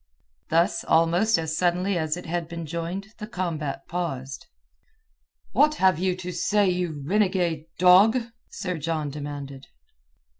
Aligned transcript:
Thus 0.49 0.83
almost 0.85 1.37
as 1.37 1.55
suddenly 1.55 1.95
as 1.95 2.17
it 2.17 2.25
had 2.25 2.47
been 2.47 2.65
joined 2.65 3.13
the 3.19 3.27
combat 3.27 3.87
paused. 3.87 4.47
"What 5.51 5.75
have 5.75 5.99
you 5.99 6.15
to 6.15 6.31
say, 6.31 6.67
you 6.71 7.03
renegade 7.05 7.65
dog?" 7.77 8.17
Sir 8.49 8.79
John 8.79 9.11
demanded. 9.11 9.67